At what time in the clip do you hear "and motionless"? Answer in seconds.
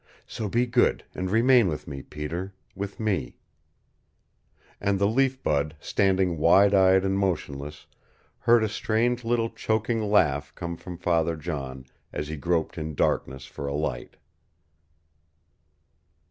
7.05-7.85